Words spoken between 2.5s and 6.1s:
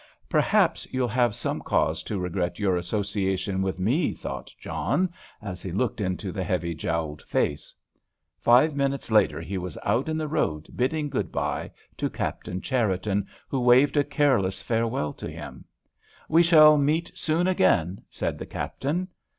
your association with me," thought John, as he looked